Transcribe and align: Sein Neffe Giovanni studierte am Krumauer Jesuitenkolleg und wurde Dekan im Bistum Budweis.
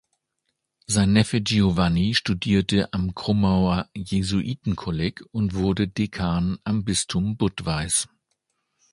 Sein 0.87 1.13
Neffe 1.13 1.41
Giovanni 1.43 2.15
studierte 2.15 2.91
am 2.91 3.13
Krumauer 3.13 3.87
Jesuitenkolleg 3.95 5.23
und 5.29 5.53
wurde 5.53 5.87
Dekan 5.87 6.57
im 6.65 6.83
Bistum 6.83 7.37
Budweis. 7.37 8.09